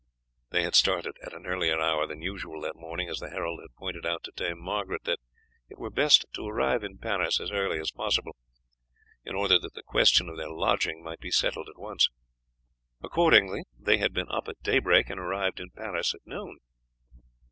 They 0.49 0.63
had 0.63 0.73
started 0.73 1.15
at 1.23 1.31
an 1.31 1.45
earlier 1.45 1.79
hour 1.79 2.07
than 2.07 2.23
usual 2.23 2.61
that 2.61 2.75
morning, 2.75 3.07
as 3.07 3.19
the 3.19 3.29
herald 3.29 3.59
had 3.61 3.75
pointed 3.77 4.03
out 4.03 4.23
to 4.23 4.31
Dame 4.35 4.59
Margaret, 4.59 5.03
that 5.03 5.19
it 5.69 5.77
were 5.77 5.91
best 5.91 6.25
to 6.33 6.47
arrive 6.47 6.83
in 6.83 6.97
Paris 6.97 7.39
as 7.39 7.51
early 7.51 7.79
as 7.79 7.91
possible, 7.91 8.35
in 9.23 9.35
order 9.35 9.59
that 9.59 9.75
the 9.75 9.83
question 9.83 10.27
of 10.27 10.37
their 10.37 10.49
lodging 10.49 11.03
might 11.03 11.19
be 11.19 11.29
settled 11.29 11.69
at 11.69 11.77
once. 11.77 12.09
Accordingly, 13.03 13.65
they 13.77 13.99
had 13.99 14.11
been 14.11 14.31
up 14.31 14.47
at 14.47 14.63
daybreak, 14.63 15.07
and 15.11 15.19
arrived 15.19 15.59
in 15.59 15.69
Paris 15.69 16.15
at 16.15 16.25
noon. 16.25 16.57